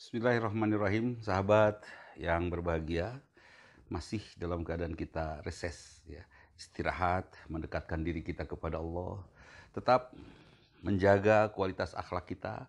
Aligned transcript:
Bismillahirrahmanirrahim, 0.00 1.20
sahabat 1.20 1.84
yang 2.16 2.48
berbahagia, 2.48 3.20
masih 3.92 4.24
dalam 4.40 4.64
keadaan 4.64 4.96
kita 4.96 5.44
reses, 5.44 6.00
ya, 6.08 6.24
istirahat, 6.56 7.28
mendekatkan 7.52 8.00
diri 8.00 8.24
kita 8.24 8.48
kepada 8.48 8.80
Allah, 8.80 9.20
tetap 9.76 10.16
menjaga 10.80 11.52
kualitas 11.52 11.92
akhlak 11.92 12.32
kita, 12.32 12.64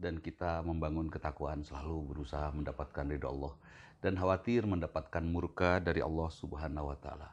dan 0.00 0.24
kita 0.24 0.64
membangun 0.64 1.12
ketakwaan 1.12 1.60
selalu 1.60 2.16
berusaha 2.16 2.48
mendapatkan 2.48 3.04
ridho 3.12 3.28
Allah. 3.28 3.52
Dan 4.00 4.16
khawatir 4.16 4.64
mendapatkan 4.64 5.20
murka 5.20 5.84
dari 5.84 6.00
Allah 6.00 6.32
Subhanahu 6.32 6.88
wa 6.88 6.96
taala. 6.96 7.28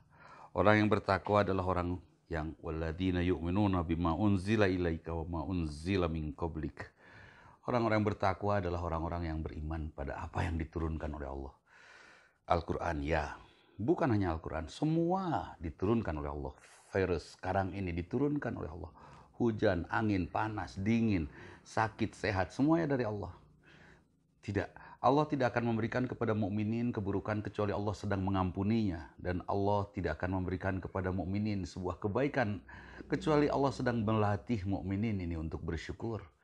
Orang 0.52 0.75
yang 0.75 0.91
bertakwa 0.91 1.48
adalah 1.48 1.64
orang 1.64 1.95
yang 2.27 2.52
waladina 2.59 3.23
yu'minuna 3.23 3.79
bima 3.88 4.11
unzila 4.11 4.68
ilaika 4.68 5.16
wa 5.16 5.39
ma 5.39 5.41
unzila 5.48 6.11
min 6.11 6.36
qablik 6.36 6.96
Orang-orang 7.68 7.99
bertakwa 7.99 8.63
adalah 8.63 8.79
orang-orang 8.79 9.27
yang 9.27 9.39
beriman 9.43 9.91
pada 9.91 10.23
apa 10.23 10.47
yang 10.47 10.55
diturunkan 10.55 11.11
oleh 11.19 11.28
Allah. 11.28 11.54
Al-Quran, 12.47 13.04
ya. 13.04 13.36
Bukan 13.75 14.07
hanya 14.07 14.32
Al-Quran, 14.32 14.71
semua 14.71 15.51
diturunkan 15.60 16.15
oleh 16.15 16.32
Allah. 16.32 16.54
Virus 16.96 17.36
sekarang 17.36 17.75
ini 17.75 17.91
diturunkan 17.91 18.55
oleh 18.55 18.71
Allah. 18.71 18.91
Hujan, 19.36 19.83
angin, 19.91 20.32
panas, 20.32 20.79
dingin, 20.79 21.27
sakit, 21.68 22.15
sehat, 22.15 22.55
semuanya 22.55 22.96
dari 22.96 23.04
Allah. 23.04 23.36
Tidak, 24.47 24.71
Allah 25.04 25.25
tidak 25.27 25.52
akan 25.52 25.75
memberikan 25.75 26.07
kepada 26.07 26.32
mukminin 26.32 26.96
keburukan 26.96 27.43
kecuali 27.43 27.75
Allah 27.75 27.91
sedang 27.91 28.24
mengampuninya 28.24 29.11
dan 29.19 29.43
Allah 29.43 29.91
tidak 29.91 30.24
akan 30.24 30.39
memberikan 30.39 30.79
kepada 30.79 31.11
mukminin 31.11 31.68
sebuah 31.68 31.99
kebaikan 31.99 32.63
kecuali 33.11 33.52
Allah 33.52 33.75
sedang 33.75 34.08
melatih 34.08 34.63
mukminin 34.63 35.19
ini 35.19 35.36
untuk 35.36 35.59
bersyukur. 35.67 36.36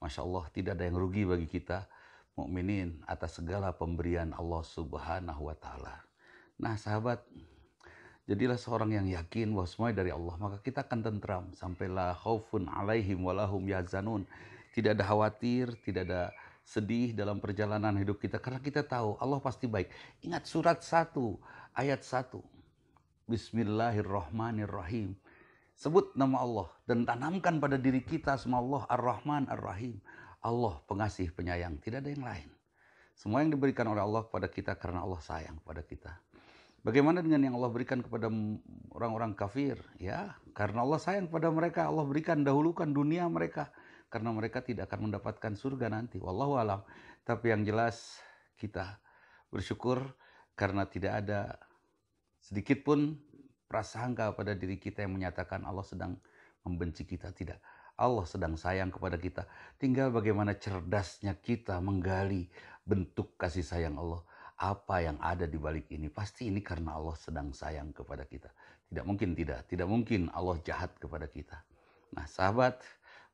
Masya 0.00 0.24
Allah 0.24 0.44
tidak 0.48 0.80
ada 0.80 0.88
yang 0.88 0.96
rugi 0.96 1.28
bagi 1.28 1.44
kita 1.44 1.84
mukminin 2.32 3.04
atas 3.04 3.36
segala 3.36 3.68
pemberian 3.76 4.32
Allah 4.32 4.64
Subhanahu 4.64 5.52
wa 5.52 5.56
taala. 5.60 6.00
Nah, 6.56 6.80
sahabat, 6.80 7.20
jadilah 8.24 8.56
seorang 8.56 8.96
yang 8.96 9.04
yakin 9.12 9.52
bahwa 9.52 9.68
semua 9.68 9.92
dari 9.92 10.08
Allah, 10.08 10.40
maka 10.40 10.56
kita 10.64 10.88
akan 10.88 11.00
tentram 11.04 11.44
sampailah 11.52 12.16
khaufun 12.16 12.64
alaihim 12.72 13.20
walahum 13.28 13.60
yazanun. 13.68 14.24
Tidak 14.72 14.96
ada 14.96 15.04
khawatir, 15.04 15.76
tidak 15.84 16.08
ada 16.08 16.32
sedih 16.64 17.12
dalam 17.12 17.36
perjalanan 17.36 17.92
hidup 18.00 18.16
kita 18.22 18.40
karena 18.40 18.62
kita 18.62 18.80
tahu 18.80 19.20
Allah 19.20 19.36
pasti 19.42 19.68
baik. 19.68 19.92
Ingat 20.24 20.48
surat 20.48 20.80
1 20.80 21.12
ayat 21.76 22.00
1. 22.00 22.40
Bismillahirrahmanirrahim. 23.28 25.12
Sebut 25.80 26.12
nama 26.12 26.44
Allah 26.44 26.68
dan 26.84 27.08
tanamkan 27.08 27.56
pada 27.56 27.80
diri 27.80 28.04
kita 28.04 28.36
semua 28.36 28.60
Allah 28.60 28.84
Ar-Rahman 28.92 29.48
Ar-Rahim. 29.48 29.96
Allah 30.44 30.76
pengasih 30.84 31.32
penyayang, 31.32 31.80
tidak 31.80 32.04
ada 32.04 32.12
yang 32.12 32.20
lain. 32.20 32.48
Semua 33.16 33.40
yang 33.40 33.48
diberikan 33.48 33.88
oleh 33.88 34.04
Allah 34.04 34.28
kepada 34.28 34.44
kita 34.52 34.76
karena 34.76 35.00
Allah 35.08 35.16
sayang 35.24 35.56
kepada 35.64 35.80
kita. 35.80 36.12
Bagaimana 36.84 37.24
dengan 37.24 37.48
yang 37.48 37.56
Allah 37.56 37.72
berikan 37.72 38.04
kepada 38.04 38.28
orang-orang 38.92 39.32
kafir? 39.32 39.80
Ya, 39.96 40.36
karena 40.52 40.84
Allah 40.84 41.00
sayang 41.00 41.32
kepada 41.32 41.48
mereka, 41.48 41.88
Allah 41.88 42.04
berikan 42.04 42.44
dahulukan 42.44 42.92
dunia 42.92 43.24
mereka 43.32 43.72
karena 44.12 44.36
mereka 44.36 44.60
tidak 44.60 44.92
akan 44.92 45.08
mendapatkan 45.08 45.56
surga 45.56 45.88
nanti. 45.88 46.20
Wallahu 46.20 46.60
alam. 46.60 46.84
Tapi 47.24 47.56
yang 47.56 47.64
jelas 47.64 48.20
kita 48.60 49.00
bersyukur 49.48 50.04
karena 50.52 50.84
tidak 50.84 51.24
ada 51.24 51.56
sedikit 52.36 52.84
pun 52.84 53.16
prasangka 53.70 54.34
pada 54.34 54.58
diri 54.58 54.74
kita 54.82 55.06
yang 55.06 55.14
menyatakan 55.14 55.62
Allah 55.62 55.86
sedang 55.86 56.18
membenci 56.66 57.06
kita. 57.06 57.30
Tidak. 57.30 57.54
Allah 57.94 58.26
sedang 58.26 58.58
sayang 58.58 58.90
kepada 58.90 59.14
kita. 59.14 59.46
Tinggal 59.78 60.10
bagaimana 60.10 60.58
cerdasnya 60.58 61.38
kita 61.38 61.78
menggali 61.78 62.50
bentuk 62.82 63.38
kasih 63.38 63.62
sayang 63.62 63.94
Allah. 63.94 64.18
Apa 64.58 65.06
yang 65.06 65.16
ada 65.22 65.46
di 65.46 65.56
balik 65.56 65.86
ini. 65.94 66.10
Pasti 66.10 66.50
ini 66.50 66.58
karena 66.60 66.98
Allah 66.98 67.14
sedang 67.14 67.54
sayang 67.54 67.94
kepada 67.94 68.26
kita. 68.26 68.50
Tidak 68.90 69.06
mungkin 69.06 69.38
tidak. 69.38 69.70
Tidak 69.70 69.86
mungkin 69.86 70.26
Allah 70.34 70.58
jahat 70.66 70.90
kepada 70.98 71.30
kita. 71.30 71.56
Nah 72.10 72.26
sahabat, 72.26 72.82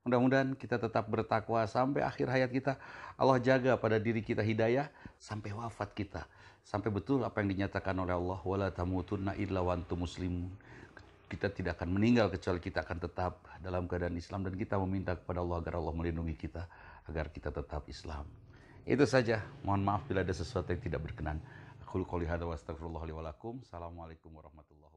mudah-mudahan 0.06 0.55
kita 0.55 0.78
tetap 0.78 1.05
bertakwa 1.11 1.67
sampai 1.67 2.06
akhir 2.06 2.31
hayat 2.31 2.50
kita. 2.55 2.78
Allah 3.19 3.43
jaga 3.43 3.75
pada 3.75 3.99
diri 3.99 4.22
kita 4.22 4.41
hidayah 4.41 4.87
sampai 5.19 5.50
wafat 5.50 5.91
kita 5.93 6.22
sampai 6.67 6.91
betul 6.91 7.22
apa 7.22 7.39
yang 7.39 7.55
dinyatakan 7.55 7.94
oleh 7.94 8.11
Allah 8.11 8.43
wala 8.43 8.69
tamutunna 8.75 9.39
illa 9.39 9.62
wa 9.62 9.71
antum 9.71 10.03
muslimun 10.03 10.50
kita 11.27 11.50
tidak 11.50 11.78
akan 11.78 11.94
meninggal 11.94 12.31
kecuali 12.31 12.62
kita 12.62 12.87
akan 12.87 12.99
tetap 13.03 13.43
dalam 13.59 13.91
keadaan 13.91 14.15
Islam 14.15 14.47
dan 14.47 14.55
kita 14.55 14.78
meminta 14.78 15.19
kepada 15.19 15.43
Allah 15.43 15.59
agar 15.59 15.75
Allah 15.83 15.94
melindungi 15.94 16.38
kita 16.38 16.62
agar 17.11 17.34
kita 17.34 17.50
tetap 17.50 17.83
Islam. 17.91 18.27
Itu 18.87 19.03
saja. 19.11 19.43
Mohon 19.67 19.83
maaf 19.83 20.03
bila 20.06 20.23
ada 20.23 20.31
sesuatu 20.31 20.71
yang 20.71 20.83
tidak 20.83 21.03
berkenan. 21.03 21.43
Aku. 21.83 23.59
Assalamualaikum 23.59 24.31
warahmatullahi 24.38 24.96